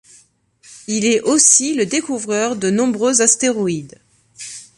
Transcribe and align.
Il 0.87 1.05
est 1.05 1.21
aussi 1.21 1.75
le 1.75 1.85
découvreur 1.85 2.55
de 2.55 2.71
nombreux 2.71 3.21
astéroïdes. 3.21 4.01